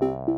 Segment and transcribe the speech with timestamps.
[0.00, 0.37] All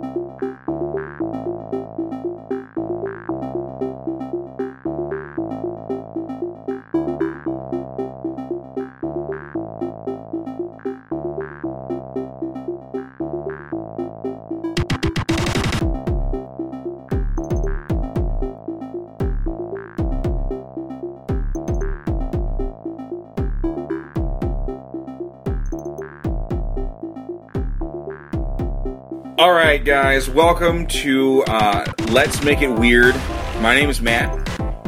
[29.71, 33.15] right, guys, welcome to uh, Let's Make It Weird.
[33.61, 34.35] My name is Matt,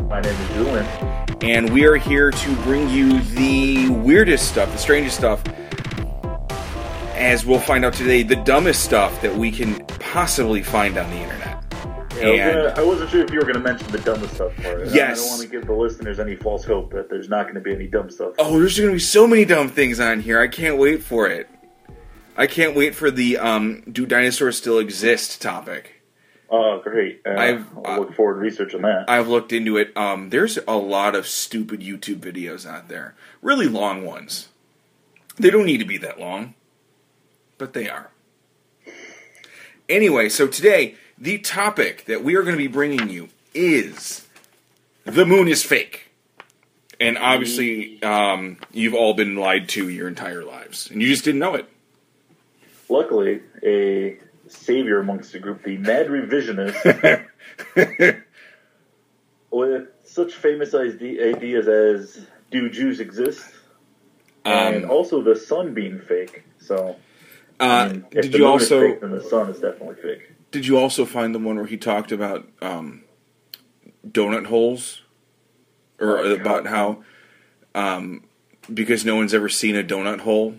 [0.09, 0.85] My name is Julian.
[1.41, 5.41] and we are here to bring you the weirdest stuff, the strangest stuff.
[7.15, 11.17] As we'll find out today, the dumbest stuff that we can possibly find on the
[11.17, 11.65] internet.
[12.17, 14.35] Yeah, I, was gonna, I wasn't sure if you were going to mention the dumbest
[14.35, 14.89] stuff part.
[14.89, 15.21] Yes.
[15.21, 17.61] I don't want to give the listeners any false hope that there's not going to
[17.61, 18.35] be any dumb stuff.
[18.37, 20.41] Oh, there's going to be so many dumb things on here.
[20.41, 21.49] I can't wait for it.
[22.37, 26.03] I can't wait for the um, "Do dinosaurs still exist?" topic.
[26.51, 27.23] Oh, great.
[27.27, 29.07] Uh, I've- I'll look forward to researching that.
[29.09, 29.97] I've looked into it.
[29.97, 34.49] Um, there's a lot of stupid YouTube videos out there, really long ones.
[35.39, 36.55] They don't need to be that long,
[37.57, 38.11] but they are.
[39.89, 44.27] Anyway, so today the topic that we are going to be bringing you is
[45.05, 46.11] the moon is fake,
[47.01, 51.41] and obviously um, you've all been lied to your entire lives, and you just didn't
[51.41, 51.67] know it.
[52.93, 57.27] Luckily, a savior amongst the group, the Mad Revisionist,
[59.51, 63.43] with such famous ideas as do Jews exist?
[64.45, 66.45] and Um, also the sun being fake.
[66.59, 66.97] So,
[67.61, 70.33] I uh, mean, if did the you also fake, then the sun is definitely fake.
[70.51, 73.05] Did you also find the one where he talked about um,
[74.07, 75.01] donut holes,
[75.99, 76.71] or Oh, about God.
[76.71, 77.05] how
[77.75, 78.25] um,
[78.73, 80.57] because no one's ever seen a donut hole,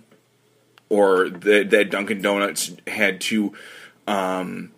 [0.90, 3.54] or that that Dunkin' Donuts had to
[4.08, 4.72] um,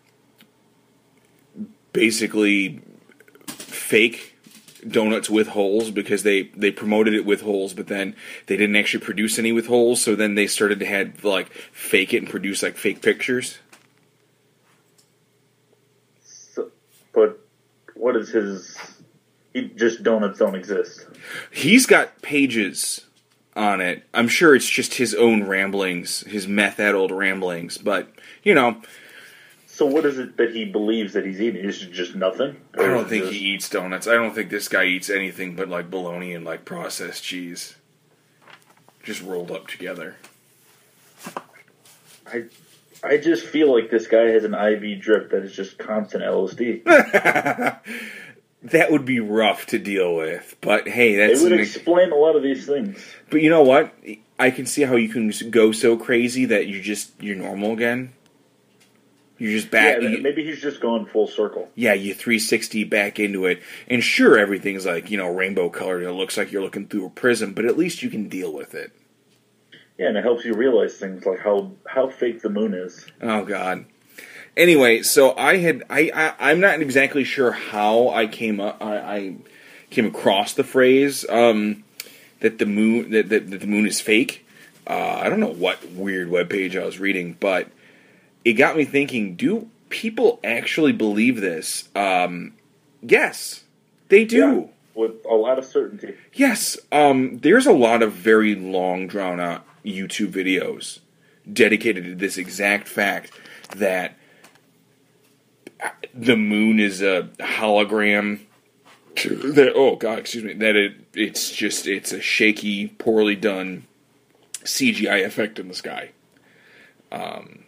[1.93, 2.81] basically
[3.47, 4.35] fake
[4.87, 8.15] donuts with holes because they they promoted it with holes but then
[8.45, 12.13] they didn't actually produce any with holes so then they started to had like fake
[12.13, 13.57] it and produce like fake pictures
[16.23, 16.71] So,
[17.13, 17.39] but
[17.95, 18.77] what is his?
[19.53, 21.05] He just donuts don't exist.
[21.51, 23.05] He's got pages
[23.55, 24.03] on it.
[24.13, 27.77] I'm sure it's just his own ramblings, his meth-addled ramblings.
[27.77, 28.09] But
[28.43, 28.81] you know,
[29.67, 31.63] So what is it that he believes that he's eating?
[31.65, 32.57] Is it just nothing?
[32.75, 34.07] I don't think just- he eats donuts.
[34.07, 37.75] I don't think this guy eats anything but like bologna and like processed cheese,
[39.03, 40.15] just rolled up together.
[42.27, 42.45] I,
[43.03, 46.81] I just feel like this guy has an IV drip that is just constant LSD.
[48.65, 50.55] That would be rough to deal with.
[50.61, 53.03] But hey, that's it would an- explain a lot of these things.
[53.29, 53.93] but you know what?
[54.37, 58.11] I can see how you can go so crazy that you just you're normal again.
[59.37, 60.01] You're just back.
[60.01, 61.69] yeah, you- maybe he's just gone full circle.
[61.75, 63.61] yeah, you 360 back into it.
[63.89, 66.01] And sure, everything's like, you know, rainbow colored.
[66.03, 68.53] And It looks like you're looking through a prism, but at least you can deal
[68.53, 68.91] with it.
[69.97, 73.05] Yeah, and it helps you realize things like how how fake the moon is.
[73.21, 73.85] Oh, God.
[74.57, 78.97] Anyway, so I had, I, I I'm not exactly sure how I came up, I,
[78.97, 79.35] I
[79.89, 81.83] came across the phrase, um,
[82.39, 84.45] that the moon, that, that, that the moon is fake.
[84.87, 87.67] Uh, I don't know what weird webpage I was reading, but
[88.45, 91.89] it got me thinking, do people actually believe this?
[91.95, 92.53] Um,
[93.01, 93.63] yes,
[94.09, 94.37] they do.
[94.37, 96.15] Yeah, with a lot of certainty.
[96.33, 100.99] Yes, um, there's a lot of very long, drawn out YouTube videos
[101.51, 103.31] dedicated to this exact fact
[103.75, 104.15] that
[106.13, 108.41] the moon is a hologram.
[109.15, 110.53] That oh god, excuse me.
[110.53, 113.85] That it it's just it's a shaky, poorly done
[114.63, 116.11] CGI effect in the sky.
[117.11, 117.63] Um,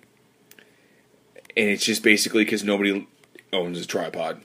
[1.55, 3.07] and it's just basically because nobody
[3.53, 4.41] owns a tripod.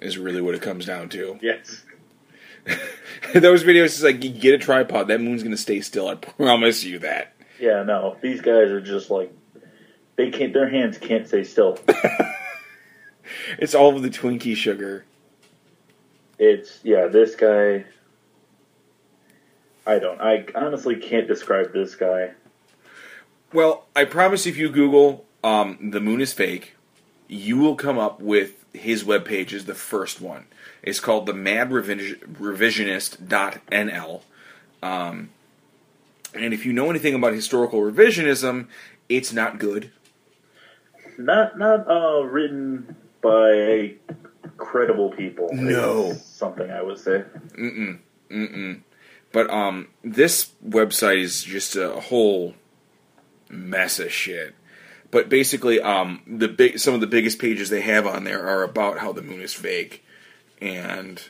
[0.00, 1.38] Is really what it comes down to.
[1.42, 1.84] Yes.
[3.34, 6.08] Those videos is like you get a tripod, that moon's gonna stay still.
[6.08, 7.34] I promise you that.
[7.58, 8.16] Yeah, no.
[8.20, 9.32] These guys are just like
[10.16, 10.52] they can't.
[10.52, 11.78] Their hands can't stay still.
[13.58, 15.04] It's all of the Twinkie sugar.
[16.38, 17.08] It's yeah.
[17.08, 17.84] This guy.
[19.86, 20.20] I don't.
[20.20, 22.32] I honestly can't describe this guy.
[23.52, 26.76] Well, I promise if you Google um, the moon is fake,
[27.26, 30.46] you will come up with his webpage is the first one.
[30.82, 34.22] It's called the Mad Revis- Revisionist.nl.
[34.82, 35.30] Um,
[36.34, 38.68] and if you know anything about historical revisionism,
[39.08, 39.90] it's not good.
[41.16, 43.94] Not not uh, written by
[44.56, 45.48] credible people.
[45.52, 46.10] No.
[46.10, 47.24] is something I would say.
[47.58, 47.98] Mm-mm.
[48.30, 48.80] Mm-mm.
[49.32, 52.54] But um, this website is just a whole
[53.50, 54.54] mess of shit.
[55.10, 58.62] but basically, um, the big some of the biggest pages they have on there are
[58.62, 60.04] about how the moon is fake,
[60.60, 61.22] and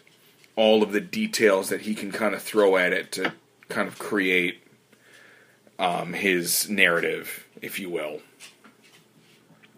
[0.56, 3.32] all of the details that he can kind of throw at it to
[3.69, 4.61] kind of create
[5.79, 8.20] um, his narrative, if you will.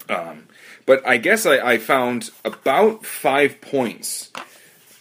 [0.08, 0.48] Um,
[0.86, 4.30] but I guess I, I found about five points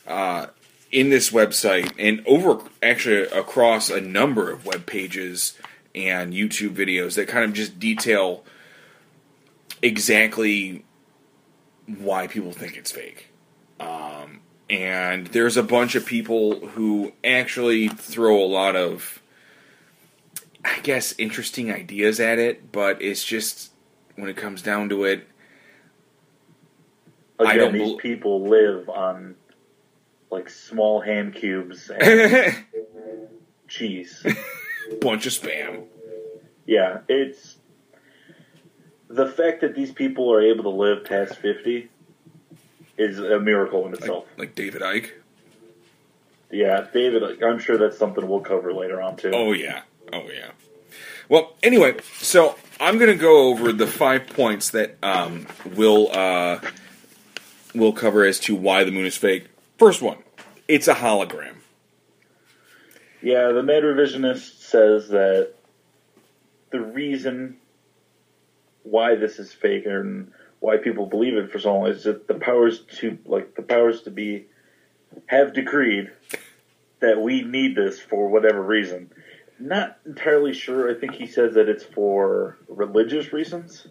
[0.08, 0.48] uh,
[0.92, 5.58] in this website and over actually across a number of web pages
[5.96, 8.44] and YouTube videos that kind of just detail
[9.82, 10.84] exactly
[11.86, 13.28] why people think it's fake.
[13.80, 19.22] Um, and there's a bunch of people who actually throw a lot of,
[20.64, 23.72] I guess, interesting ideas at it, but it's just
[24.16, 25.28] when it comes down to it.
[27.40, 29.36] Again, I don't these bel- people live on
[30.30, 32.66] like small ham cubes and
[33.68, 34.26] cheese.
[35.02, 35.86] bunch of spam.
[36.66, 37.56] Yeah, it's
[39.08, 41.90] the fact that these people are able to live past fifty
[42.98, 44.26] is a miracle in itself.
[44.38, 45.12] like David Icke.
[46.52, 49.32] Yeah, David, I'm sure that's something we'll cover later on too.
[49.34, 49.82] Oh yeah.
[50.12, 50.52] Oh yeah.
[51.30, 55.46] Well, anyway, so I'm going to go over the five points that um,
[55.76, 56.60] will uh,
[57.74, 59.48] will cover as to why the moon is fake.
[59.78, 60.18] First one,
[60.68, 61.56] it's a hologram.
[63.22, 65.54] Yeah, the mad revisionist says that
[66.72, 67.58] the reason
[68.84, 72.34] why this is fake and why people believe it for so long is that the
[72.34, 74.46] powers to like the powers to be
[75.26, 76.12] have decreed
[77.00, 79.12] that we need this for whatever reason.
[79.60, 80.90] Not entirely sure.
[80.90, 83.88] I think he says that it's for religious reasons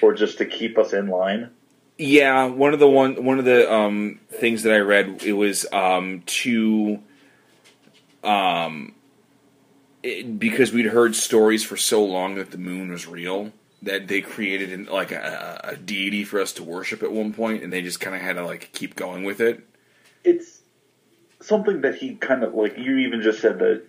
[0.00, 1.50] or just to keep us in line.
[1.96, 5.64] Yeah, one of the one one of the um, things that I read it was
[5.72, 6.98] um, to
[8.24, 8.94] um,
[10.02, 13.52] it, because we'd heard stories for so long that the moon was real
[13.82, 17.62] that they created an, like a, a deity for us to worship at one point,
[17.62, 19.62] and they just kind of had to like keep going with it.
[20.24, 20.60] it's
[21.40, 23.84] something that he kind of like you even just said that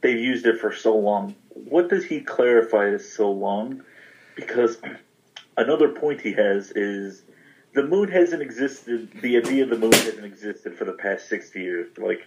[0.00, 1.34] they've used it for so long.
[1.50, 3.82] What does he clarify as so long?
[4.34, 4.78] Because
[5.56, 7.22] another point he has is
[7.76, 9.10] the moon hasn't existed.
[9.20, 11.96] The idea of the moon hasn't existed for the past sixty years.
[11.98, 12.26] Like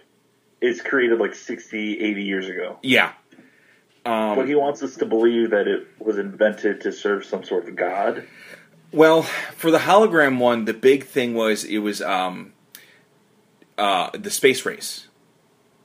[0.60, 2.78] it's created like 60, 80 years ago.
[2.82, 3.12] Yeah.
[4.04, 7.66] Um, But he wants us to believe that it was invented to serve some sort
[7.66, 8.26] of god.
[8.92, 12.52] Well, for the hologram one, the big thing was it was um,
[13.78, 15.08] uh, the space race,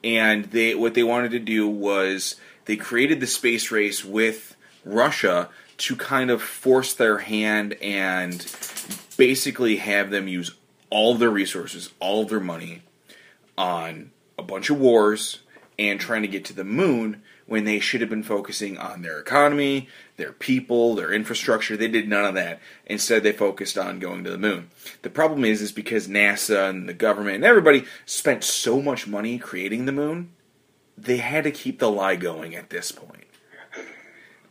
[0.04, 2.36] and they what they wanted to do was
[2.66, 8.42] they created the space race with Russia to kind of force their hand and
[9.18, 10.56] basically have them use
[10.90, 12.82] all of their resources, all of their money
[13.58, 15.40] on a bunch of wars
[15.78, 19.20] and trying to get to the moon when they should have been focusing on their
[19.20, 19.88] economy,
[20.18, 21.78] their people, their infrastructure.
[21.78, 22.60] They did none of that.
[22.86, 24.70] Instead, they focused on going to the moon.
[25.04, 29.38] The problem is, is because NASA and the government and everybody spent so much money
[29.38, 30.32] creating the moon,
[30.98, 33.28] they had to keep the lie going at this point.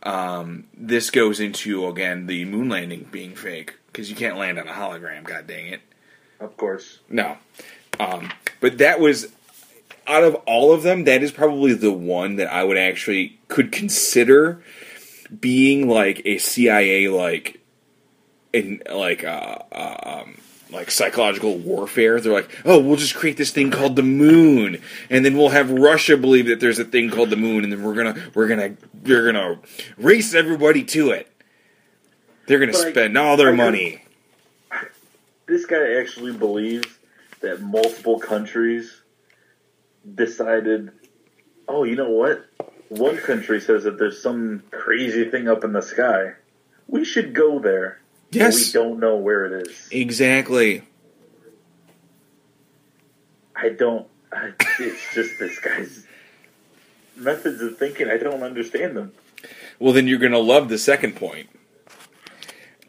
[0.03, 4.67] Um, this goes into again the moon landing being fake because you can't land on
[4.67, 5.23] a hologram.
[5.23, 5.81] God dang it!
[6.41, 6.99] Of course.
[7.09, 7.37] No.
[7.97, 9.33] Um, but that was
[10.05, 13.71] out of all of them, that is probably the one that I would actually could
[13.71, 14.61] consider
[15.39, 17.61] being like a CIA like
[18.51, 20.37] in like uh, uh um
[20.71, 22.19] like psychological warfare.
[22.19, 25.71] They're like, oh, we'll just create this thing called the moon, and then we'll have
[25.71, 28.75] Russia believe that there's a thing called the moon, and then we're gonna we're gonna
[29.05, 29.59] we're gonna
[29.97, 31.31] race everybody to it.
[32.47, 34.01] They're gonna But I- spend all their I money.
[35.47, 36.87] this guy actually believes
[37.41, 39.01] that multiple countries
[40.15, 40.91] decided,
[41.67, 42.45] oh, you know what?
[42.89, 46.33] One country says that there's some crazy thing up in the sky.
[46.87, 47.99] We should go there.
[48.31, 48.55] Yes.
[48.67, 49.87] we don't know where it is.
[49.91, 50.83] Exactly.
[53.55, 54.07] I don't.
[54.31, 56.05] I, it's just this guy's
[57.15, 58.09] methods of thinking.
[58.09, 59.13] I don't understand them.
[59.79, 61.49] Well, then you're going to love the second point.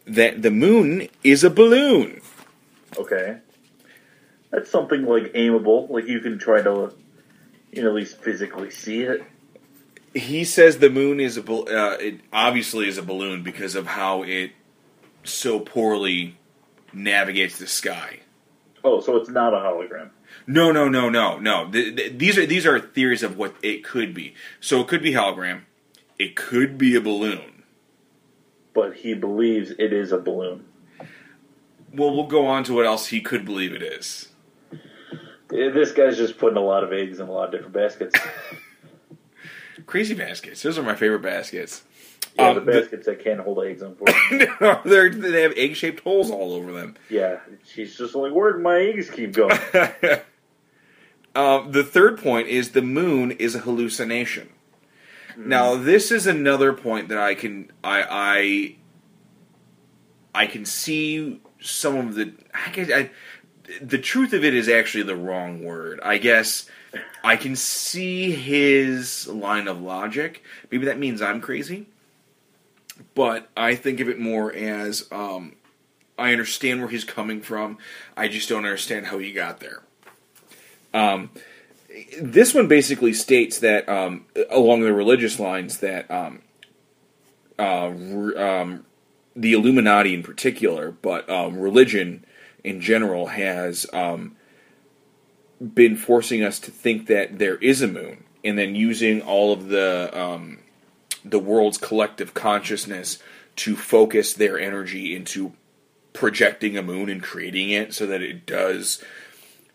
[0.07, 2.21] That the moon is a balloon.
[2.97, 3.39] Okay,
[4.51, 5.91] that's something like aimable.
[5.91, 6.95] Like you can try to,
[7.73, 9.25] you know, at least physically see it.
[10.15, 14.23] He says the moon is a uh, it obviously is a balloon because of how
[14.23, 14.53] it
[15.25, 16.39] so poorly
[16.93, 18.21] navigates the sky.
[18.85, 20.11] Oh, so it's not a hologram.
[20.47, 21.69] No, no, no, no, no.
[21.71, 24.35] Th- th- these are these are theories of what it could be.
[24.61, 25.63] So it could be hologram.
[26.19, 27.56] It could be a balloon.
[28.77, 30.65] But he believes it is a balloon.
[31.93, 34.29] Well, we'll go on to what else he could believe it is.
[35.49, 38.15] This guy's just putting a lot of eggs in a lot of different baskets.
[39.87, 40.63] Crazy baskets.
[40.63, 41.83] Those are my favorite baskets.
[42.37, 44.47] Yeah, Um, the the- baskets that can't hold eggs, unfortunately.
[44.85, 46.97] They're, they have egg shaped holes all over them.
[47.09, 49.59] yeah, she's just like, where did my eggs keep going?
[51.35, 54.51] um, the third point is the moon is a hallucination.
[55.37, 58.77] Now, this is another point that I can I
[60.35, 63.11] I, I can see some of the I, guess I,
[63.81, 66.01] the truth of it is actually the wrong word.
[66.03, 66.69] I guess
[67.23, 70.43] I can see his line of logic.
[70.71, 71.87] Maybe that means I'm crazy,
[73.15, 75.57] but I think of it more as um,
[76.19, 77.79] I understand where he's coming from.
[78.17, 79.83] I just don't understand how he got there.
[80.95, 81.31] Um,
[82.21, 86.43] this one basically states that um, along the religious lines that um,
[87.59, 88.85] uh, um,
[89.35, 92.25] the Illuminati in particular, but um, religion
[92.65, 94.37] in general has um,
[95.75, 99.69] been forcing us to think that there is a moon, and then using all of
[99.69, 100.59] the um,
[101.25, 103.19] the world's collective consciousness
[103.57, 105.53] to focus their energy into
[106.13, 109.03] projecting a moon and creating it so that it does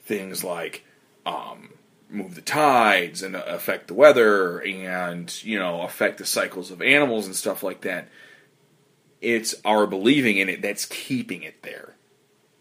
[0.03, 0.83] things like
[1.25, 1.69] um,
[2.11, 7.25] move the tides and affect the weather and you know affect the cycles of animals
[7.25, 8.07] and stuff like that
[9.21, 11.95] it's our believing in it that's keeping it there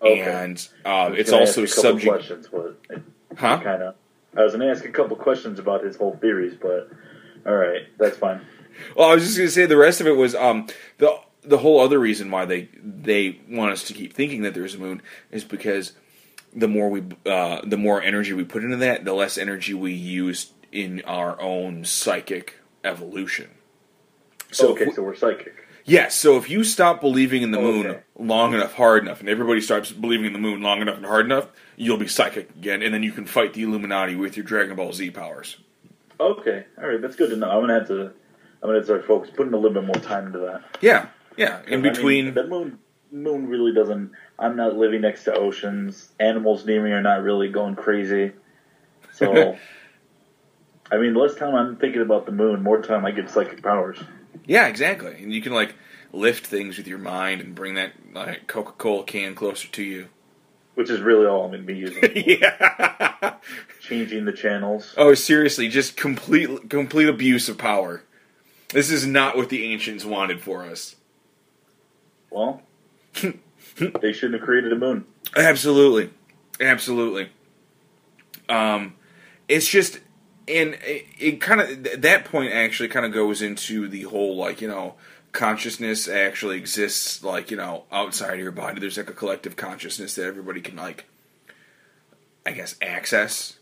[0.02, 0.20] Okay.
[0.22, 3.02] and uh, it's also subject Questions, but it
[3.36, 3.94] huh kind of.
[4.36, 6.88] I was going to ask a couple questions about his whole theories, but
[7.44, 8.40] all right, that's fine.
[8.96, 11.58] Well, I was just going to say the rest of it was um, the the
[11.58, 15.02] whole other reason why they they want us to keep thinking that there's a moon
[15.30, 15.92] is because
[16.54, 19.92] the more we uh, the more energy we put into that, the less energy we
[19.92, 23.50] use in our own psychic evolution.
[24.52, 25.54] So okay, we- so we're psychic.
[25.84, 28.00] yes, so if you stop believing in the moon Okay.
[28.18, 31.24] long enough, hard enough, and everybody starts believing in the moon long enough and hard
[31.26, 34.76] enough, you'll be psychic again, and then you can fight the Illuminati with your Dragon
[34.76, 35.56] Ball Z powers.
[36.18, 37.48] Okay, all right, that's good to know.
[37.50, 38.00] I'm gonna have to.
[38.62, 40.62] I'm gonna have to start focus, putting a little bit more time into that.
[40.82, 41.60] Yeah, yeah.
[41.66, 42.78] In I mean, between, the moon,
[43.10, 44.10] moon really doesn't.
[44.40, 46.08] I'm not living next to oceans.
[46.18, 48.32] Animals near me are not really going crazy.
[49.12, 49.56] So,
[50.90, 53.98] I mean, less time I'm thinking about the moon, more time I get psychic powers.
[54.46, 55.22] Yeah, exactly.
[55.22, 55.74] And you can like
[56.12, 60.08] lift things with your mind and bring that like Coca Cola can closer to you.
[60.74, 62.10] Which is really all I'm going to be using.
[62.40, 63.34] yeah.
[63.80, 64.94] Changing the channels.
[64.96, 68.04] Oh, seriously, just complete complete abuse of power.
[68.70, 70.96] This is not what the ancients wanted for us.
[72.30, 72.62] Well,
[73.76, 75.04] they shouldn't have created a moon.
[75.36, 76.10] Absolutely,
[76.60, 77.30] absolutely.
[78.48, 78.94] Um,
[79.48, 80.00] it's just,
[80.48, 84.60] and it, it kind of that point actually kind of goes into the whole like
[84.60, 84.96] you know
[85.32, 88.80] consciousness actually exists like you know outside of your body.
[88.80, 91.06] There's like a collective consciousness that everybody can like,
[92.44, 93.58] I guess, access,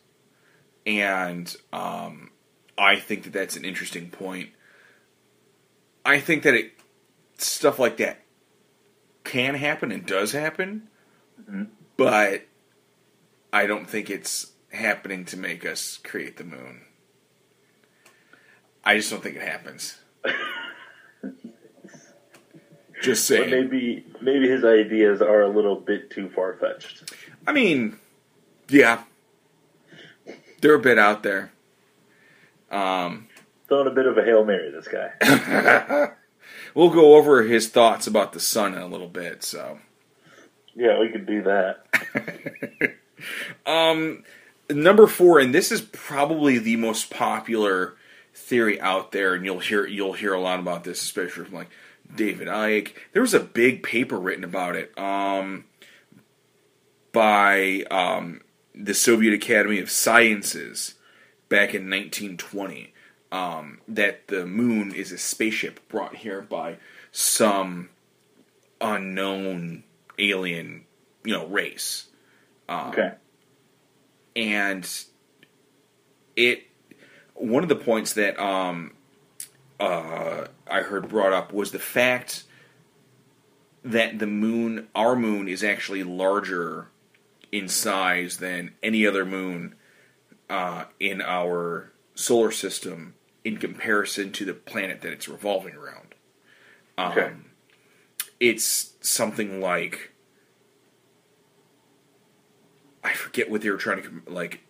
[0.87, 2.31] and um,
[2.77, 4.51] I think that that's an interesting point.
[6.05, 6.73] I think that it
[7.37, 8.23] stuff like that
[9.29, 10.89] can happen and does happen
[11.97, 12.47] but
[13.53, 16.83] I don't think it's happening to make us create the moon.
[18.85, 19.99] I just don't think it happens.
[23.03, 27.13] just But maybe maybe his ideas are a little bit too far fetched.
[27.47, 27.99] I mean,
[28.69, 29.03] yeah,
[30.61, 31.53] they're a bit out there.
[32.71, 33.29] Um,
[33.69, 36.13] Throwing a bit of a hail mary, this guy.
[36.75, 39.43] we'll go over his thoughts about the sun in a little bit.
[39.43, 39.79] So,
[40.75, 42.97] yeah, we could do that.
[43.67, 44.25] um,
[44.71, 47.97] number four, and this is probably the most popular
[48.35, 51.71] theory out there, and you'll hear you'll hear a lot about this, especially from like
[52.15, 52.93] David Icke.
[53.13, 55.65] There was a big paper written about it um,
[57.13, 58.41] by um,
[58.75, 60.95] the Soviet Academy of Sciences
[61.49, 62.93] back in 1920
[63.31, 66.77] um, that the moon is a spaceship brought here by
[67.13, 67.91] some
[68.81, 69.85] unknown
[70.19, 70.85] alien,
[71.25, 72.07] you know, race
[72.69, 73.13] Um, Okay.
[74.37, 74.89] and
[76.37, 76.65] it
[77.35, 78.93] one of the points that um,
[79.79, 82.45] uh, I heard brought up was the fact
[83.85, 86.89] that the moon, our moon, is actually larger
[87.53, 89.77] in size than any other moon
[90.51, 93.15] uh, in our solar system
[93.45, 96.15] in comparison to the planet that it's revolving around.
[96.97, 97.33] Um, Okay.
[98.41, 100.13] It's something like
[103.03, 104.61] I forget what they were trying to like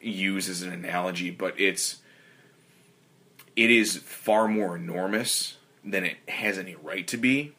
[0.00, 1.98] use as an analogy, but it's
[3.56, 7.54] it is far more enormous than it has any right to be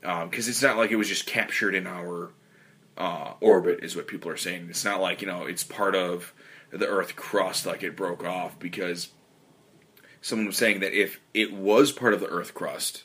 [0.00, 2.30] because it's not like it was just captured in our
[2.98, 4.66] uh, orbit, is what people are saying.
[4.70, 6.32] It's not like you know it's part of
[6.72, 9.10] the Earth crust, like it broke off because
[10.20, 13.04] someone was saying that if it was part of the Earth crust,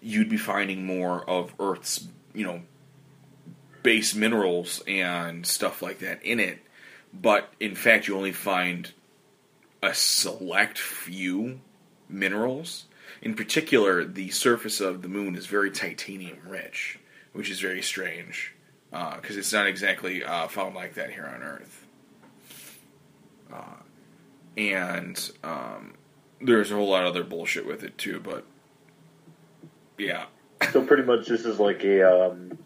[0.00, 2.62] you'd be finding more of Earth's, you know,
[3.82, 6.58] base minerals and stuff like that in it.
[7.12, 8.92] But in fact, you only find
[9.82, 11.60] a select few
[12.08, 12.86] minerals.
[13.22, 16.98] In particular, the surface of the moon is very titanium rich,
[17.32, 18.54] which is very strange
[18.90, 21.77] because uh, it's not exactly uh, found like that here on Earth.
[23.52, 23.76] Uh,
[24.56, 25.94] and um,
[26.40, 28.44] there's a whole lot of other bullshit with it too, but
[29.96, 30.26] yeah.
[30.72, 32.58] so pretty much, this is like a um,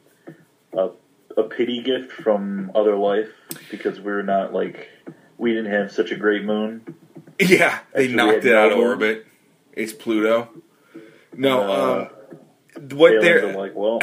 [0.72, 0.90] a,
[1.36, 3.30] a pity gift from other life
[3.70, 4.88] because we're not like
[5.38, 6.94] we didn't have such a great moon.
[7.38, 9.26] Yeah, they Actually, knocked it out of orbit.
[9.72, 10.48] It's Pluto.
[11.34, 12.08] No, uh,
[12.76, 13.98] um, what they're like, well,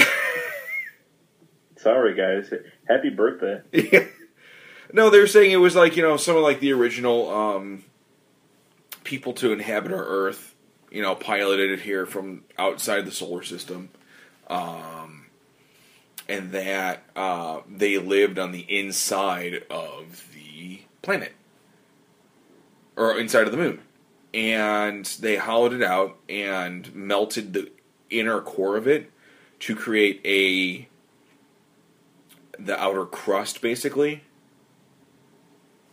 [1.78, 2.52] sorry guys,
[2.88, 3.62] happy birthday.
[3.72, 4.06] Yeah.
[4.92, 7.84] No, they were saying it was like you know some of like the original um,
[9.04, 10.56] people to inhabit our Earth.
[10.92, 13.90] You know, piloted it here from outside the solar system,
[14.48, 15.28] um,
[16.28, 21.34] and that uh, they lived on the inside of the planet.
[22.96, 23.80] Or inside of the moon,
[24.34, 27.72] and they hollowed it out and melted the
[28.10, 29.10] inner core of it
[29.60, 30.88] to create a
[32.62, 34.24] the outer crust, basically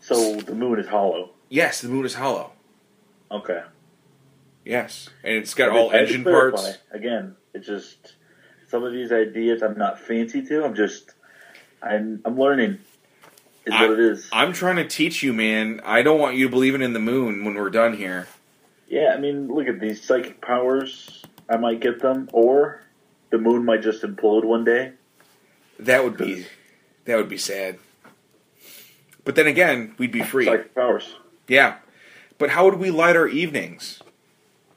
[0.07, 1.31] so the moon is hollow.
[1.49, 2.53] Yes, the moon is hollow.
[3.29, 3.63] Okay.
[4.65, 6.79] Yes, and it's got all engine parts.
[6.93, 8.15] Again, it's just
[8.69, 10.65] some of these ideas I'm not fancy to.
[10.65, 11.13] I'm just
[11.83, 12.79] I'm I'm learning.
[13.65, 14.29] Is I, what it is.
[14.33, 15.81] I'm trying to teach you, man.
[15.85, 18.29] I don't want you believing in the moon when we're done here.
[18.87, 21.25] Yeah, I mean, look at these psychic powers.
[21.49, 22.83] I might get them, or
[23.31, 24.93] the moon might just implode one day.
[25.81, 26.47] That would be
[27.07, 27.79] that would be sad.
[29.27, 30.47] But then again, we'd be free.
[30.47, 31.17] Psychic powers.
[31.49, 31.79] Yeah.
[32.39, 34.01] But how would we light our evenings?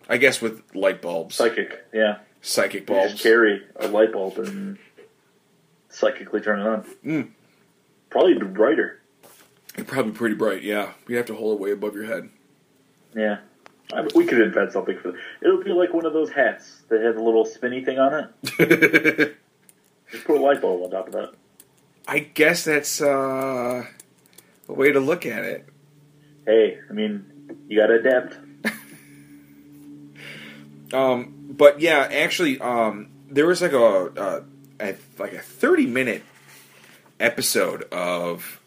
[0.09, 1.35] I guess with light bulbs.
[1.35, 2.17] Psychic, yeah.
[2.41, 3.11] Psychic bulbs.
[3.11, 4.79] just carry a light bulb and
[5.89, 6.85] psychically turn it on.
[7.05, 7.29] Mm.
[8.09, 8.99] Probably brighter.
[9.75, 10.93] It'd probably pretty bright, yeah.
[11.07, 12.29] You'd have to hold it way above your head.
[13.15, 13.37] Yeah.
[13.93, 15.19] I mean, we could invent something for that.
[15.43, 19.37] It'll be like one of those hats that has a little spinny thing on it.
[20.11, 21.33] Just put a light bulb on top of that.
[22.07, 23.85] I guess that's uh
[24.69, 25.67] a way to look at it.
[26.45, 27.25] Hey, I mean,
[27.67, 28.37] you got to adapt.
[30.93, 34.43] um, but yeah, actually, um, there was like a, a,
[34.79, 36.23] a like a thirty minute
[37.19, 38.61] episode of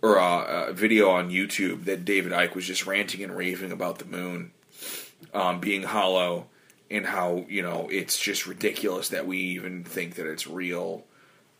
[0.00, 3.98] or a, a, video on YouTube that David Icke was just ranting and raving about
[3.98, 4.50] the moon
[5.34, 6.46] um, being hollow
[6.90, 11.04] and how you know it's just ridiculous that we even think that it's real.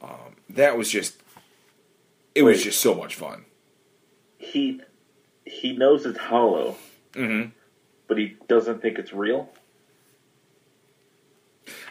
[0.00, 1.20] Um, that was just
[2.34, 2.52] it Wait.
[2.52, 3.44] was just so much fun
[4.42, 4.80] he
[5.44, 6.76] he knows it's hollow,
[7.12, 7.50] mm-hmm.
[8.08, 9.48] but he doesn't think it's real.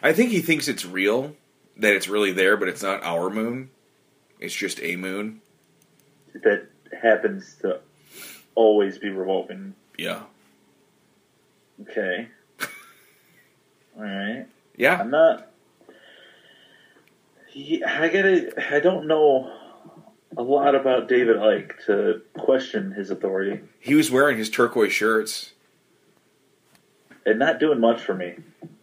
[0.03, 1.35] I think he thinks it's real,
[1.77, 3.69] that it's really there, but it's not our moon.
[4.39, 5.41] It's just a moon
[6.33, 6.67] that
[7.01, 7.79] happens to
[8.55, 9.75] always be revolving.
[9.97, 10.23] Yeah.
[11.81, 12.27] Okay.
[13.97, 14.45] All right.
[14.75, 14.99] Yeah.
[14.99, 15.47] I'm not.
[17.55, 18.73] I gotta.
[18.73, 19.60] I don't know
[20.37, 23.61] a lot about David Icke to question his authority.
[23.79, 25.51] He was wearing his turquoise shirts
[27.25, 28.35] and not doing much for me.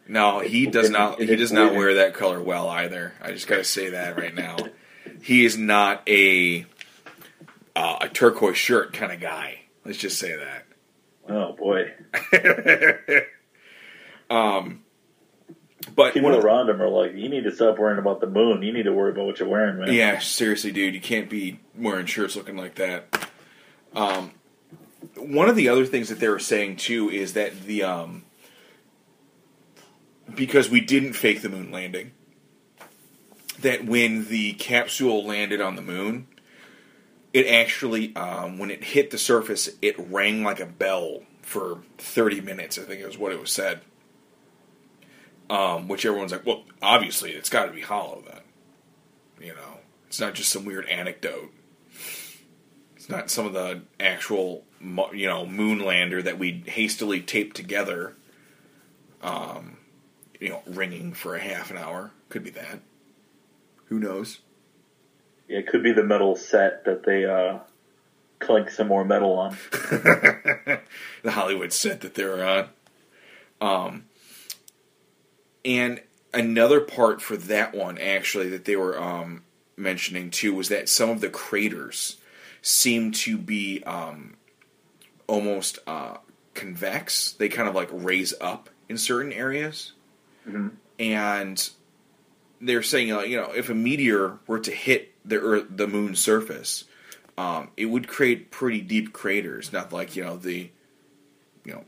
[0.06, 1.20] No, he does not.
[1.20, 3.12] He does not wear that color well either.
[3.20, 4.56] I just got to say that right now.
[5.22, 6.64] He is not a
[7.76, 9.60] uh, a turquoise shirt kind of guy.
[9.84, 10.64] Let's just say that.
[11.28, 11.92] Oh boy.
[14.30, 14.82] um,
[15.94, 18.62] but people around him are like, "You need to stop worrying about the moon.
[18.62, 21.60] You need to worry about what you're wearing, man." Yeah, seriously, dude, you can't be
[21.76, 23.28] wearing shirts looking like that.
[23.94, 24.32] Um,
[25.16, 28.24] one of the other things that they were saying too is that the um,
[30.34, 32.12] because we didn't fake the moon landing,
[33.60, 36.26] that when the capsule landed on the moon,
[37.32, 42.40] it actually um, when it hit the surface, it rang like a bell for 30
[42.42, 42.78] minutes.
[42.78, 43.80] I think it was what it was said
[45.50, 48.40] um, which everyone's like, well, obviously it's got to be hollow then.
[49.40, 51.52] You know, it's not just some weird anecdote.
[52.96, 58.14] It's not some of the actual, you know, moon lander that we hastily taped together.
[59.22, 59.78] Um,
[60.40, 62.80] you know, ringing for a half an hour could be that.
[63.86, 64.40] Who knows?
[65.48, 67.58] Yeah, it could be the metal set that they uh,
[68.38, 69.56] clink some more metal on.
[69.72, 70.80] the
[71.26, 72.68] Hollywood set that they were on.
[73.60, 74.04] Um,
[75.64, 76.00] and
[76.32, 79.42] another part for that one, actually, that they were um,
[79.76, 82.16] mentioning too, was that some of the craters
[82.62, 84.36] seem to be um,
[85.26, 86.16] almost uh,
[86.54, 87.32] convex.
[87.32, 89.92] They kind of like raise up in certain areas,
[90.48, 90.72] Mhm.
[90.98, 91.70] and
[92.60, 96.18] they're saying like you know if a meteor were to hit the Earth, the moon's
[96.20, 96.84] surface,
[97.36, 100.70] um, it would create pretty deep craters, not like you know the
[101.64, 101.84] you know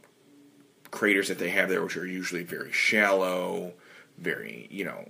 [0.91, 3.73] craters that they have there, which are usually very shallow,
[4.19, 5.09] very you know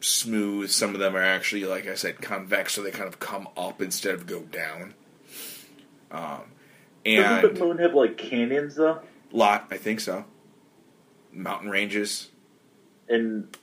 [0.00, 0.70] smooth.
[0.70, 3.80] Some of them are actually, like I said, convex, so they kind of come up
[3.82, 4.94] instead of go down.
[6.10, 6.42] Um,
[7.04, 9.00] Doesn't and the moon have like canyons though?
[9.32, 10.24] lot, I think so.
[11.32, 12.28] Mountain ranges.
[13.08, 13.56] And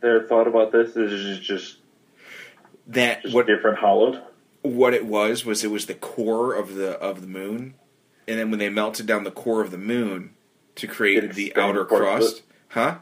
[0.00, 1.78] their thought about this is just
[2.88, 4.22] That just what different hollowed.
[4.62, 7.74] what it was was it was the core of the of the moon,
[8.26, 10.34] and then when they melted down the core of the moon
[10.76, 12.42] to create the outer crust, it?
[12.68, 12.98] huh?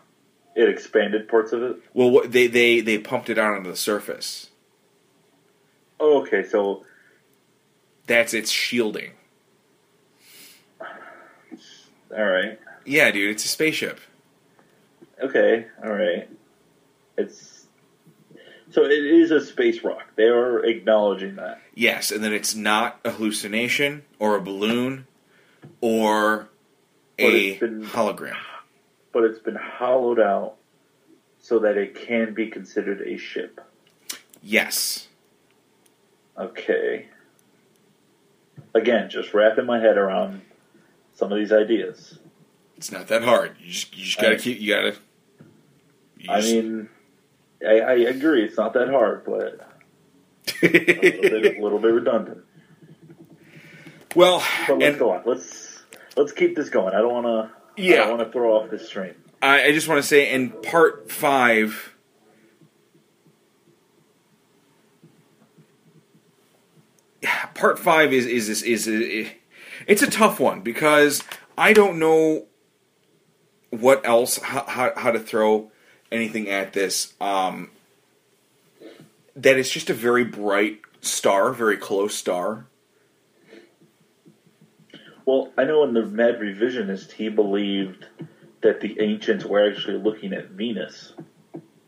[0.54, 1.76] It expanded parts of it.
[1.94, 4.50] Well, what, they they they pumped it out onto the surface.
[5.98, 6.84] Oh, okay, so
[8.06, 9.12] That's its shielding.
[10.80, 14.00] all right, Yeah, dude, it's a spaceship.
[15.22, 16.28] okay, all right.
[17.16, 17.66] It's
[18.70, 20.02] so it is a space rock.
[20.16, 21.60] They are acknowledging that.
[21.74, 25.06] Yes, and then it's not a hallucination or a balloon
[25.80, 26.48] or
[27.18, 28.36] But a it's been- hologram.
[29.12, 30.56] but it's been hollowed out
[31.38, 33.60] so that it can be considered a ship.
[34.42, 35.08] Yes.
[36.38, 37.06] Okay.
[38.74, 40.40] Again, just wrapping my head around
[41.14, 42.18] some of these ideas.
[42.76, 43.56] It's not that hard.
[43.60, 44.94] You just you just gotta I- keep you gotta.
[46.18, 46.88] you I just- mean,
[47.66, 49.60] I, I agree, it's not that hard, but
[50.62, 52.38] a little bit, a little bit redundant.
[54.14, 55.22] Well, But let's and go on.
[55.24, 55.82] Let's
[56.16, 56.94] let's keep this going.
[56.94, 57.82] I don't want to.
[57.82, 57.96] Yeah.
[58.06, 59.14] don't want to throw off this train.
[59.40, 61.94] I, I just want to say in part five.
[67.54, 69.28] Part five is is is, is, is
[69.86, 71.22] it's a tough one because
[71.56, 72.46] I don't know
[73.70, 75.70] what else how, how, how to throw
[76.10, 77.14] anything at this.
[77.20, 77.70] Um,
[79.34, 82.66] that it's just a very bright star, very close star.
[85.24, 88.06] Well, I know in the Mad Revisionist, he believed
[88.62, 91.12] that the ancients were actually looking at Venus,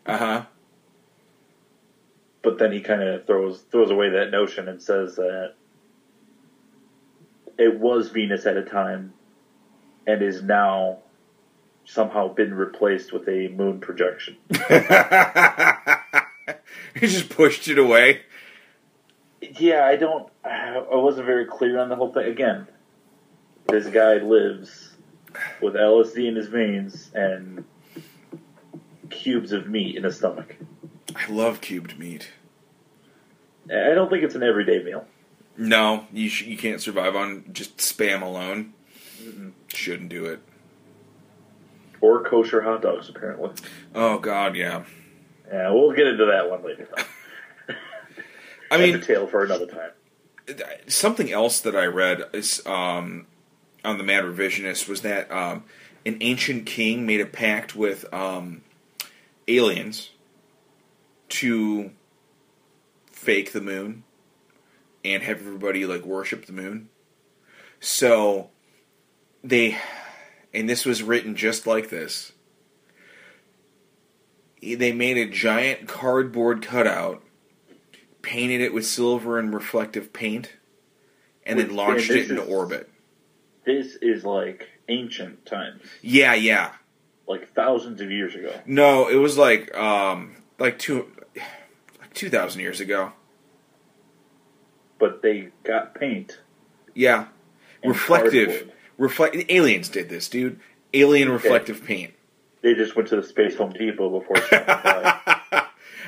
[0.07, 0.45] Uh huh.
[2.43, 5.55] but then he kind of throws throws away that notion and says that
[7.59, 9.13] it was Venus at a time,
[10.07, 10.99] and is now
[11.85, 14.37] somehow been replaced with a moon projection.
[16.95, 18.23] he just pushed it away.
[19.59, 20.29] Yeah, I don't.
[20.45, 22.27] I wasn't very clear on the whole thing.
[22.27, 22.67] Again,
[23.69, 24.93] this guy lives
[25.61, 27.65] with LSD in his veins and
[29.11, 30.57] cubes of meat in his stomach.
[31.15, 32.31] I love cubed meat.
[33.71, 35.07] I don't think it's an everyday meal.
[35.57, 38.75] No, you sh- you can't survive on just spam alone.
[39.69, 40.41] Shouldn't do it.
[42.01, 43.51] Or kosher hot dogs, apparently.
[43.95, 44.85] Oh God, yeah.
[45.51, 46.89] Yeah, we'll get into that one later.
[48.71, 49.91] I mean, tale for another time.
[50.89, 53.27] something else that I read is um,
[53.85, 55.65] on the Mad Revisionist was that um,
[56.07, 58.63] an ancient king made a pact with um,
[59.47, 60.11] aliens
[61.29, 61.91] to
[63.11, 64.05] fake the moon
[65.05, 66.89] and have everybody like worship the moon.
[67.81, 68.51] So
[69.43, 69.77] they,
[70.53, 72.33] and this was written just like this.
[74.63, 77.23] They made a giant cardboard cutout,
[78.23, 80.53] painted it with silver and reflective paint,
[81.45, 82.91] and then launched and it into is- orbit.
[83.65, 86.73] This is like ancient times, Yeah, yeah.
[87.27, 88.53] like thousands of years ago.
[88.67, 91.09] No, it was like um like two
[92.01, 93.13] like two thousand years ago.
[94.99, 96.41] But they got paint.
[96.95, 97.27] Yeah,
[97.85, 98.49] reflective.
[98.49, 98.73] cardboard.
[98.97, 99.37] Reflect.
[99.49, 100.61] Aliens did this, dude.
[100.93, 102.15] Alien reflective paint.
[102.63, 104.37] They just went to the Space Home Depot before.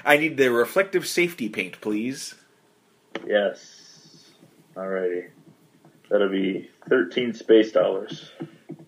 [0.05, 2.35] I need the reflective safety paint, please.
[3.27, 4.31] yes.
[4.77, 5.31] Alrighty.
[6.11, 8.31] That'll be thirteen space dollars.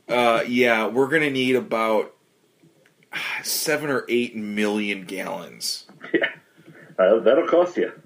[0.09, 2.14] Uh, yeah, we're gonna need about
[3.42, 5.87] seven or eight million gallons.
[6.12, 6.31] Yeah.
[6.98, 7.92] Uh, that'll cost you.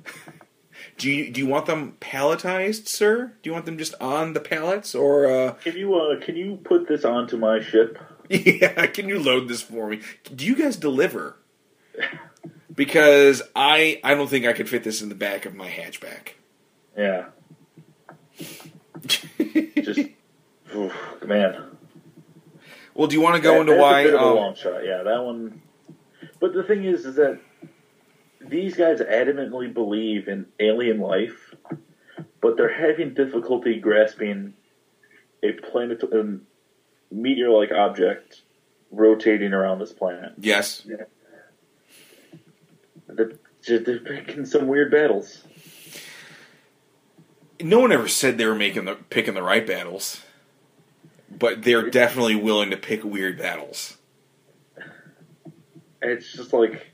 [0.98, 3.32] Do you do you want them palletized, sir?
[3.42, 6.60] Do you want them just on the pallets, or uh, Can you uh, can you
[6.62, 7.98] put this onto my ship?
[8.28, 8.86] yeah?
[8.86, 10.00] Can you load this for me?
[10.32, 11.38] Do you guys deliver?
[12.72, 16.34] Because I I don't think I could fit this in the back of my hatchback.
[16.96, 17.26] Yeah.
[19.76, 20.00] Just
[20.74, 20.92] oof,
[21.26, 21.76] man.
[22.94, 24.00] well, do you want to go That- into why?
[24.00, 24.84] a bit of a um, long shot.
[24.84, 25.60] Yeah, that one.
[26.40, 27.38] But the thing is, is that
[28.40, 31.54] these guys adamantly believe in alien life,
[32.40, 34.54] but they're having difficulty grasping
[35.42, 36.38] a planet, a
[37.12, 38.42] meteor-like object
[38.90, 40.32] rotating around this planet.
[40.38, 40.86] Yes.
[43.08, 43.36] They're,
[43.66, 45.44] they're picking some weird battles.
[47.60, 50.22] No one ever said they were making the picking the right battles,
[51.30, 53.98] but they're definitely willing to pick weird battles.
[56.00, 56.92] It's just like,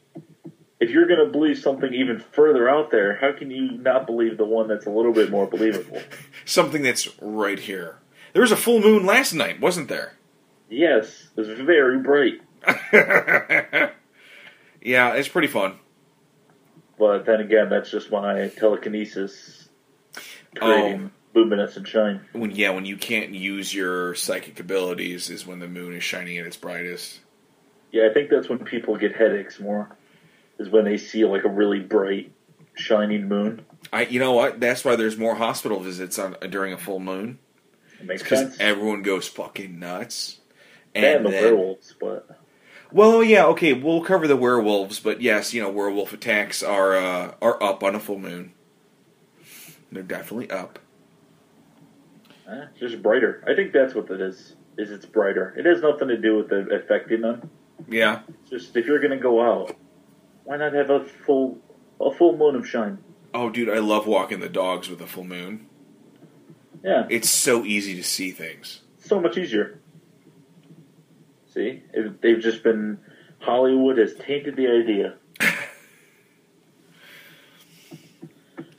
[0.81, 4.37] if you're going to believe something even further out there, how can you not believe
[4.37, 6.03] the one that's a little bit more believable?
[6.45, 7.97] Something that's right here.
[8.35, 10.15] There was a full moon last night, wasn't there?
[10.69, 12.43] Yes, it was very bright.
[14.83, 15.79] yeah, it's pretty fun.
[16.99, 19.68] But then again, that's just my telekinesis
[20.57, 22.21] creating luminescent shine.
[22.33, 26.39] When yeah, when you can't use your psychic abilities is when the moon is shining
[26.39, 27.21] at its brightest.
[27.93, 29.89] Yeah, I think that's when people get headaches more.
[30.59, 32.33] Is when they see like a really bright,
[32.75, 33.65] shining moon.
[33.93, 34.59] I, you know what?
[34.61, 37.39] That's why there's more hospital visits on during a full moon.
[38.01, 38.57] It makes Because sense.
[38.61, 40.41] everyone goes fucking nuts.
[40.95, 42.29] And, the then- werewolves, but
[42.91, 47.35] Well, yeah, okay, we'll cover the werewolves, but yes, you know, werewolf attacks are uh,
[47.41, 48.53] are up on a full moon.
[49.93, 50.79] They're definitely up.
[52.49, 53.43] eh, just brighter.
[53.47, 54.55] I think that's what it is.
[54.77, 55.55] Is it's brighter.
[55.57, 57.51] It has nothing to do with the affecting them.
[57.89, 59.77] Yeah, It's just if you're gonna go out,
[60.45, 61.59] why not have a full
[62.01, 62.99] a full moon of shine?
[63.35, 65.67] Oh, dude, I love walking the dogs with a full moon.
[66.85, 68.83] Yeah, It's so easy to see things.
[69.01, 69.81] so much easier.
[71.53, 71.83] See,
[72.21, 72.99] they've just been
[73.41, 75.15] Hollywood has tainted the idea.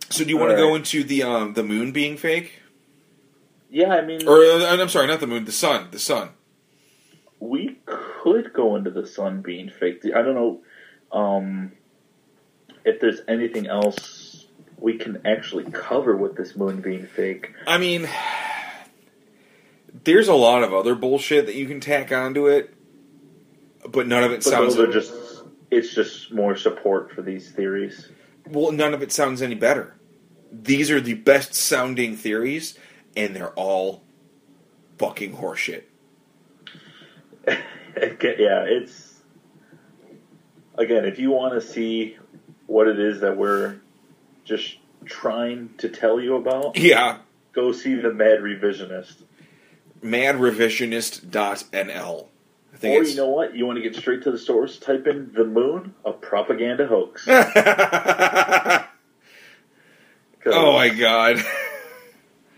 [0.10, 2.54] So, do you want to go into the um, the moon being fake?
[3.70, 6.30] Yeah, I mean, Or uh, I'm sorry, not the moon, the sun, the sun.
[7.40, 10.02] we could go into the sun being fake.
[10.06, 10.62] I don't know
[11.12, 11.72] um,
[12.84, 17.54] if there's anything else we can actually cover with this moon being fake.
[17.68, 18.10] I mean,
[20.04, 22.74] there's a lot of other bullshit that you can tack onto it,
[23.88, 24.76] but none of it But sounds.
[24.76, 25.14] those are just
[25.70, 28.10] it's just more support for these theories.
[28.48, 29.96] Well, none of it sounds any better.
[30.52, 32.78] These are the best sounding theories,
[33.16, 34.04] and they're all
[34.98, 35.84] fucking horseshit.
[38.02, 39.16] Yeah, it's
[40.76, 42.16] again, if you want to see
[42.68, 43.76] what it is that we're
[44.46, 47.18] just trying to tell you about, Yeah,
[47.52, 49.16] go see the Mad Revisionist.
[50.02, 52.28] madrevisionist.nl.
[52.74, 53.12] I think Or it's.
[53.12, 53.54] you know what?
[53.56, 54.78] You want to get straight to the source?
[54.78, 57.28] Type in the moon, a propaganda hoax.
[60.52, 61.38] 'Cause oh my god.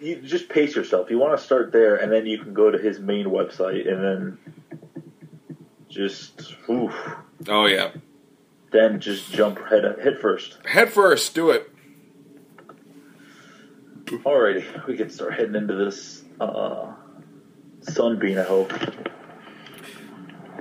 [0.04, 1.12] You just pace yourself.
[1.12, 4.04] You want to start there, and then you can go to his main website, and
[4.04, 4.38] then
[5.89, 6.91] just oof,
[7.47, 7.91] Oh yeah.
[8.71, 10.58] then just jump head head first.
[10.65, 11.69] Head first, do it.
[14.06, 16.93] Alrighty, we can start heading into this uh,
[17.82, 18.39] sunbeam.
[18.39, 18.73] I hope.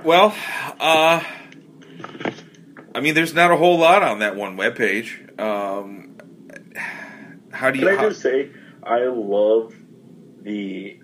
[0.03, 0.35] Well,
[0.79, 1.23] uh,
[2.93, 5.39] I mean, there's not a whole lot on that one webpage.
[5.39, 6.00] Um,
[7.61, 7.85] how do you?
[7.85, 8.49] Can I just say
[8.83, 9.75] I love
[10.41, 10.99] the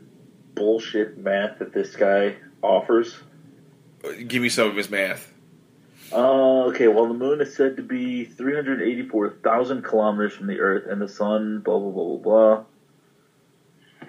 [0.55, 3.15] bullshit math that this guy offers.
[4.27, 5.31] give me some of his math.
[6.11, 10.99] Uh, okay, well, the moon is said to be 384,000 kilometers from the Earth, and
[10.99, 12.63] the sun, blah, blah, blah, blah, blah.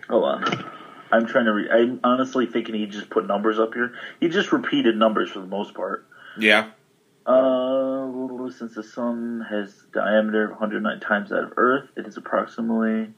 [0.09, 0.71] Hold on.
[1.13, 1.71] I'm trying to read.
[1.71, 3.93] I'm honestly thinking he just put numbers up here.
[4.21, 6.07] He just repeated numbers for the most part.
[6.39, 6.71] Yeah.
[7.27, 7.68] Uh,
[8.51, 13.13] since the sun has diameter of 109 times that of Earth, it is approximately.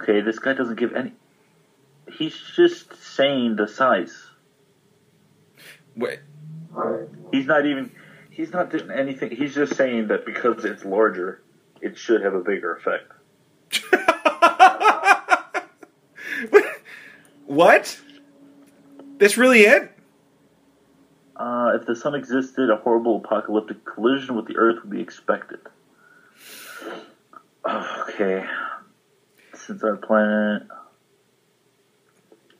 [0.00, 1.12] Okay, this guy doesn't give any.
[2.10, 4.26] He's just saying the size.
[5.96, 6.20] Wait.
[7.32, 7.92] He's not even.
[8.30, 9.30] He's not doing anything.
[9.30, 11.42] He's just saying that because it's larger,
[11.82, 13.12] it should have a bigger effect.
[17.46, 18.00] what?
[19.18, 19.92] That's really it?
[21.36, 25.60] Uh, if the sun existed, a horrible apocalyptic collision with the Earth would be expected.
[28.08, 28.44] Okay.
[29.54, 30.64] Since our planet.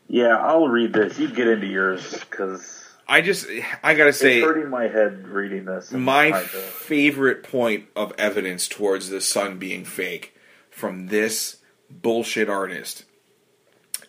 [0.06, 1.18] Yeah, I'll read this.
[1.18, 3.46] You get into yours, because I just,
[3.82, 5.92] I gotta say, it's hurting my head reading this.
[5.92, 10.34] my favorite point of evidence towards the sun being fake
[10.70, 11.56] from this
[11.90, 13.04] bullshit artist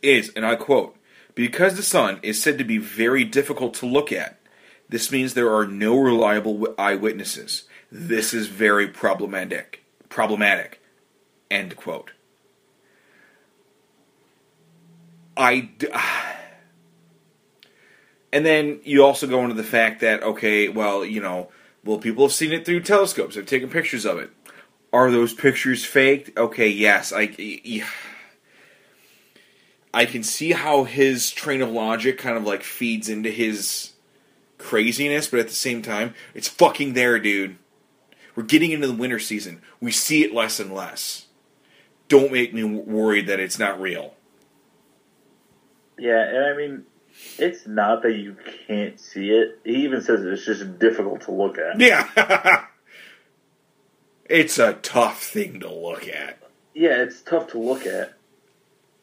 [0.02, 0.96] is, and I quote,
[1.36, 4.40] because the sun is said to be very difficult to look at,
[4.90, 7.64] this means there are no reliable eyewitnesses.
[7.92, 9.84] This is very problematic.
[10.10, 10.82] Problematic.
[11.50, 12.12] End quote.
[15.36, 15.72] I.
[15.78, 15.88] D-
[18.34, 21.50] and then you also go into the fact that, okay, well, you know,
[21.84, 23.36] well, people have seen it through telescopes.
[23.36, 24.32] They've taken pictures of it.
[24.92, 26.38] Are those pictures faked?
[26.38, 27.12] Okay, yes.
[27.16, 27.36] I.
[29.94, 33.93] I can see how his train of logic kind of like feeds into his
[34.64, 37.58] craziness, but at the same time, it's fucking there, dude.
[38.36, 39.62] We're getting into the winter season.
[39.80, 41.28] We see it less and less.
[42.08, 44.16] Don't make me worried that it's not real.
[45.98, 46.84] Yeah, and I mean,
[47.38, 48.36] it's not that you
[48.68, 49.60] can't see it.
[49.64, 51.80] He even says it's just difficult to look at.
[51.80, 52.66] Yeah.
[54.26, 56.40] it's a tough thing to look at.
[56.74, 58.14] Yeah, it's tough to look at.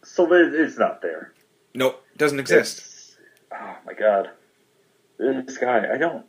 [0.02, 1.32] So it's not there.
[1.74, 2.78] Nope, doesn't exist.
[2.78, 3.16] It's-
[3.52, 4.30] oh my god,
[5.20, 5.86] this guy.
[5.92, 6.26] I don't.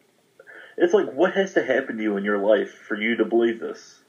[0.77, 3.60] It's like what has to happen to you in your life for you to believe
[3.60, 3.99] this?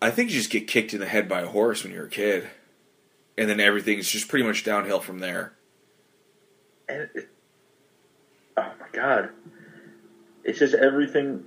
[0.00, 2.10] I think you just get kicked in the head by a horse when you're a
[2.10, 2.48] kid,
[3.38, 5.52] and then everything's just pretty much downhill from there.
[6.88, 7.28] And it,
[8.56, 9.30] oh my god,
[10.44, 11.44] it's just everything.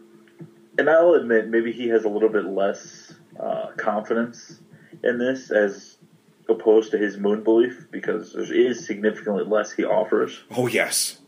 [0.78, 4.60] And I'll admit, maybe he has a little bit less uh, confidence
[5.04, 5.98] in this as
[6.50, 10.44] opposed to his moon belief because there is significantly less he offers.
[10.56, 11.20] Oh yes,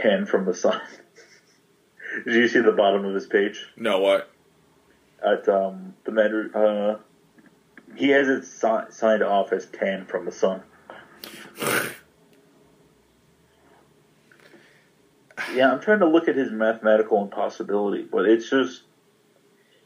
[0.00, 0.80] Ten from the sun.
[2.24, 3.66] Did you see the bottom of his page?
[3.76, 4.30] no what?
[5.24, 6.98] At um, the man, uh,
[7.96, 10.62] he has it si- signed off as ten from the sun.
[15.54, 18.82] Yeah, I'm trying to look at his mathematical impossibility, but it's just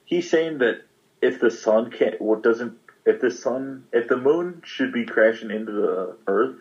[0.05, 0.83] he's saying that
[1.21, 5.51] if the sun can't, what doesn't, if the sun, if the moon should be crashing
[5.51, 6.57] into the Earth,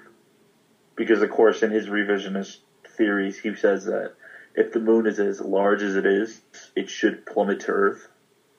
[0.95, 2.57] because of course in his revisionist
[3.01, 4.13] theories he says that
[4.53, 6.39] if the moon is as large as it is,
[6.75, 8.07] it should plummet to Earth.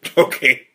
[0.18, 0.66] Okay.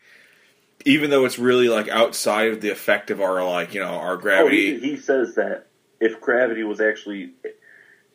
[0.86, 4.14] Even though it's really like outside of the effect of our like you know our
[4.14, 4.80] Oh, gravity.
[4.80, 5.68] he, he says that
[6.00, 7.32] if gravity was actually,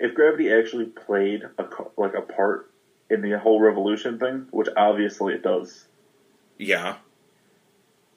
[0.00, 1.64] if gravity actually played a
[1.98, 2.70] like a part
[3.10, 5.84] in the whole revolution thing, which obviously it does,
[6.56, 6.96] yeah.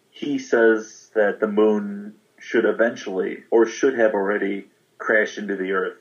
[0.09, 4.67] he says that the moon should eventually, or should have already,
[4.99, 5.97] crashed into the Earth.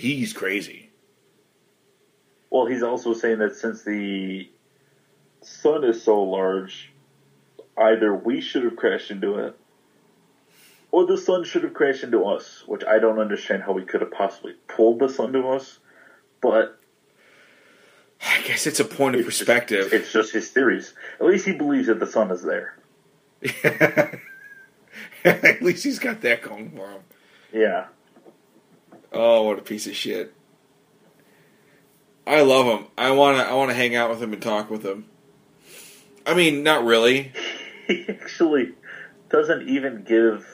[0.00, 0.88] He's crazy.
[2.48, 4.48] Well, he's also saying that since the
[5.42, 6.90] sun is so large,
[7.76, 9.54] either we should have crashed into it,
[10.90, 14.00] or the sun should have crashed into us, which I don't understand how we could
[14.00, 15.78] have possibly pulled the sun to us,
[16.40, 16.78] but
[18.26, 19.92] I guess it's a point of it's just- perspective.
[19.92, 20.94] it's just his theories.
[21.20, 22.74] At least he believes that the sun is there.
[25.24, 27.00] At least he's got that going for him.
[27.52, 27.86] Yeah.
[29.12, 30.32] Oh, what a piece of shit.
[32.26, 32.86] I love him.
[32.96, 35.06] I wanna I wanna hang out with him and talk with him.
[36.26, 37.32] I mean, not really.
[37.86, 38.74] He actually
[39.30, 40.46] doesn't even give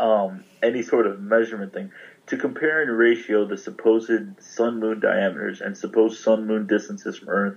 [0.00, 1.92] um, any sort of measurement thing.
[2.26, 7.28] To compare and ratio the supposed sun moon diameters and supposed sun moon distances from
[7.28, 7.56] Earth,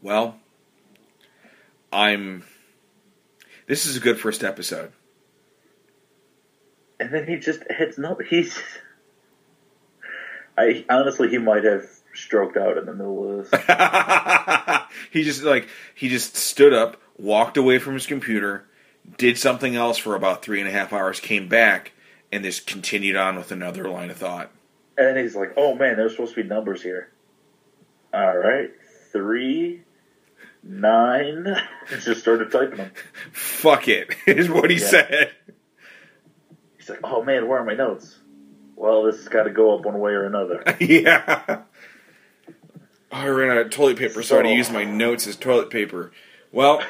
[0.02, 0.38] Well,
[1.92, 2.44] I'm.
[3.66, 4.92] This is a good first episode.
[7.00, 8.18] And then he just hits no.
[8.30, 8.58] He's.
[10.58, 14.82] I honestly, he might have stroked out in the middle of this.
[15.12, 18.66] he just like he just stood up, walked away from his computer,
[19.18, 21.94] did something else for about three and a half hours, came back,
[22.32, 24.52] and just continued on with another line of thought.
[24.98, 27.10] And then he's like, "Oh man, there's supposed to be numbers here."
[28.14, 28.72] All right,
[29.12, 29.82] three,
[30.64, 31.56] nine.
[32.02, 32.92] just started typing them.
[33.32, 34.88] Fuck it, is what he Yeah.
[34.88, 35.32] said.
[36.78, 38.18] He's like, "Oh man, where are my notes?"
[38.76, 40.64] Well, this has got to go up one way or another.
[40.80, 41.62] yeah.
[43.12, 45.70] I ran out of toilet paper, so I had to use my notes as toilet
[45.72, 46.12] paper.
[46.52, 46.82] Well,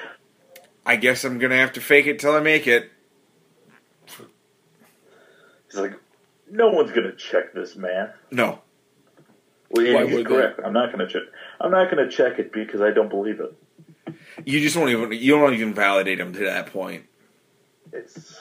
[0.87, 2.89] I guess I'm gonna have to fake it till I make it.
[5.69, 5.93] He's like,
[6.49, 8.11] "No one's gonna check this man.
[8.31, 8.61] No.
[9.69, 10.29] Well, yeah, Why he's would they?
[10.29, 10.61] correct.
[10.63, 11.23] I'm not gonna check.
[11.59, 13.53] I'm not gonna check it because I don't believe it.
[14.45, 17.03] You just won't even you don't even validate him to that point.
[17.91, 18.39] It's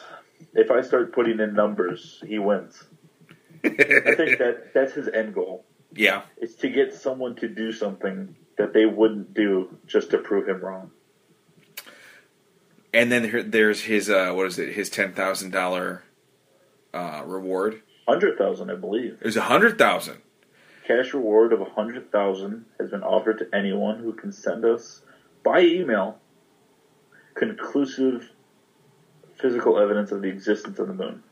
[0.55, 2.81] if I start putting in numbers, he wins.
[3.64, 3.81] I think
[4.39, 5.64] that that's his end goal.
[5.93, 6.23] yeah.
[6.37, 10.61] it's to get someone to do something that they wouldn't do just to prove him
[10.61, 10.93] wrong.
[12.93, 14.74] And then there's his uh, what is it?
[14.74, 16.03] His ten thousand dollar
[16.95, 17.82] uh, reward.
[18.09, 19.18] Hundred thousand, I believe.
[19.20, 20.22] It was a hundred thousand.
[20.87, 25.03] Cash reward of a hundred thousand has been offered to anyone who can send us
[25.43, 26.18] by email
[27.34, 28.30] conclusive
[29.39, 31.22] physical evidence of the existence of the moon.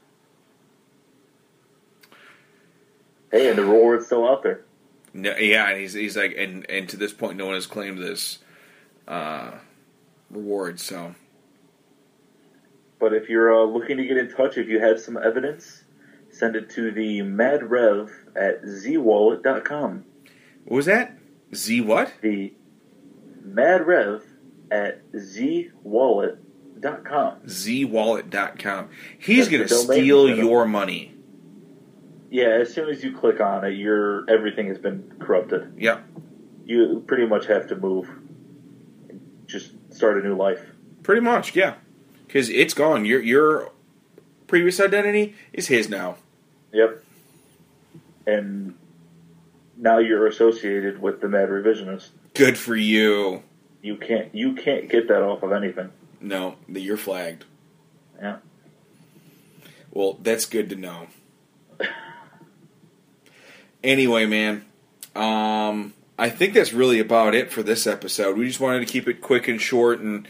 [3.30, 4.64] Hey, and the reward's still out there.
[5.12, 7.98] No, yeah, and he's he's like, and and to this point, no one has claimed
[7.98, 8.38] this
[9.08, 9.52] uh,
[10.30, 10.80] reward.
[10.80, 11.14] So
[12.98, 15.84] But if you're uh, looking to get in touch, if you have some evidence,
[16.30, 20.04] send it to the madrev at zwallet.com.
[20.64, 21.18] what was that?
[21.54, 22.12] Z what?
[22.22, 22.54] The
[23.46, 24.22] madrev
[24.70, 26.40] at zwallet.com.
[27.46, 28.88] Zwallet.com.
[29.18, 31.14] He's That's gonna steal your money.
[32.30, 35.74] Yeah, as soon as you click on it, your everything has been corrupted.
[35.78, 36.00] Yeah.
[36.64, 38.10] You pretty much have to move.
[39.46, 40.60] Just start a new life.
[41.04, 41.74] Pretty much, yeah.
[42.34, 43.04] Because it's gone.
[43.04, 43.70] Your your
[44.48, 46.16] previous identity is his now.
[46.72, 47.04] Yep.
[48.26, 48.74] And
[49.76, 52.08] now you're associated with the mad revisionist.
[52.34, 53.44] Good for you.
[53.82, 55.92] You can't you can't get that off of anything.
[56.20, 57.44] No, you're flagged.
[58.20, 58.38] Yeah.
[59.92, 61.06] Well, that's good to know.
[63.84, 64.64] anyway, man,
[65.14, 68.36] um, I think that's really about it for this episode.
[68.36, 70.26] We just wanted to keep it quick and short, and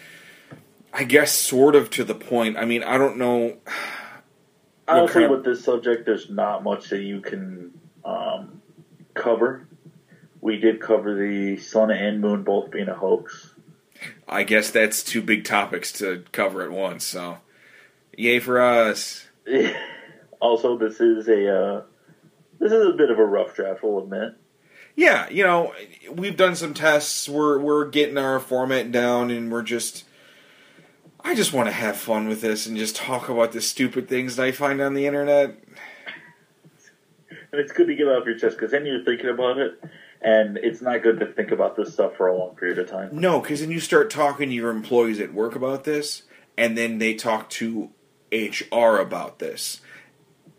[0.96, 2.56] I guess sort of to the point.
[2.56, 3.56] I mean, I don't know.
[4.86, 7.72] Honestly, with this subject, there's not much that you can
[8.04, 8.62] um,
[9.12, 9.66] cover.
[10.40, 13.54] We did cover the sun and moon both being a hoax.
[14.28, 17.04] I guess that's two big topics to cover at once.
[17.04, 17.38] So,
[18.16, 19.26] yay for us.
[20.40, 21.82] also, this is a uh,
[22.60, 23.82] this is a bit of a rough draft.
[23.82, 24.34] We'll admit.
[24.94, 25.74] Yeah, you know,
[26.08, 27.28] we've done some tests.
[27.28, 30.04] We're we're getting our format down, and we're just.
[31.24, 34.36] I just want to have fun with this and just talk about the stupid things
[34.36, 35.56] that I find on the internet.
[37.30, 39.82] And it's good to get it off your chest because then you're thinking about it,
[40.20, 43.08] and it's not good to think about this stuff for a long period of time.
[43.12, 46.24] No, because then you start talking to your employees at work about this,
[46.58, 47.90] and then they talk to
[48.32, 49.80] HR about this,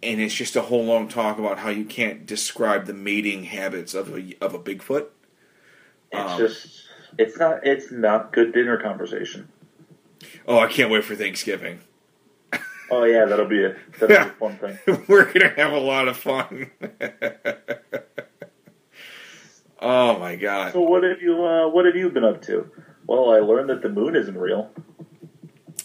[0.02, 3.94] and it's just a whole long talk about how you can't describe the mating habits
[3.94, 5.08] of a of a Bigfoot.
[6.12, 6.86] It's Um, just
[7.20, 9.50] it's not it's not good dinner conversation.
[10.48, 11.80] Oh, I can't wait for Thanksgiving.
[12.92, 14.78] Oh yeah, that'll be a that'll be a fun thing.
[15.08, 16.70] We're gonna have a lot of fun.
[19.82, 20.74] oh my god!
[20.74, 22.70] So what have you uh, what have you been up to?
[23.08, 24.72] Well, I learned that the moon isn't real.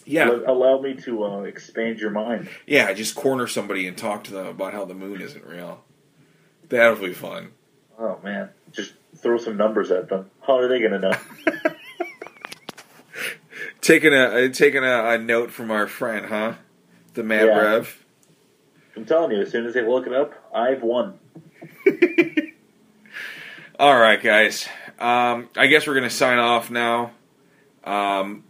[0.07, 2.49] Yeah, Let- Allow me to uh, expand your mind.
[2.66, 2.93] yeah.
[2.93, 5.84] Just corner somebody and talk to them about how the moon isn't real.
[6.68, 7.53] That'll be fun.
[7.99, 10.30] Oh man, just throw some numbers at them.
[10.47, 11.12] How are they going to know?
[13.91, 16.55] Taking a uh, taking a, a note from our friend, huh?
[17.14, 17.59] The Mad Yeah.
[17.59, 18.05] Rev.
[18.95, 21.18] I'm telling you, as soon as they look it up, I've won.
[23.80, 24.68] All right, guys.
[25.01, 27.11] Um, I guess we're gonna sign off now.
[27.82, 28.45] Um,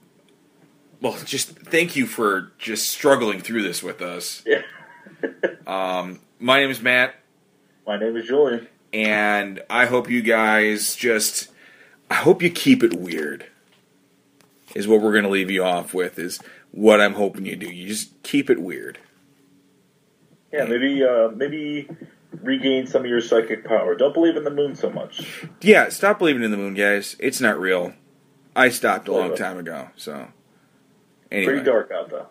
[1.00, 4.42] well, just thank you for just struggling through this with us.
[4.46, 4.62] Yeah.
[5.66, 7.14] Um, my name is Matt.
[7.86, 8.66] My name is Julian.
[8.92, 11.48] and I hope you guys just
[12.10, 13.46] I hope you keep it weird.
[14.74, 16.40] Is what we're going to leave you off with is
[16.70, 17.68] what I'm hoping you do.
[17.68, 18.98] You just keep it weird.
[20.52, 21.88] Yeah, maybe uh, maybe
[22.40, 23.94] regain some of your psychic power.
[23.96, 25.44] Don't believe in the moon so much.
[25.60, 27.16] Yeah, stop believing in the moon, guys.
[27.18, 27.94] It's not real.
[28.54, 29.88] I stopped a long time ago.
[29.96, 30.28] So
[31.30, 32.26] Pretty dark out though.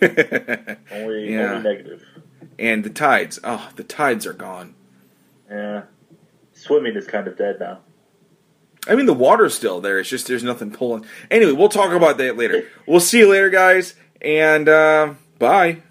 [0.92, 1.52] Only Yeah.
[1.54, 2.04] only negative.
[2.58, 3.38] and the tides.
[3.44, 4.74] Oh, the tides are gone.
[5.50, 5.82] Yeah.
[6.52, 7.80] Swimming is kind of dead now.
[8.88, 9.98] I mean, the water's still there.
[9.98, 11.04] It's just there's nothing pulling.
[11.30, 12.68] Anyway, we'll talk about that later.
[12.86, 15.82] We'll see you later, guys, and uh, bye.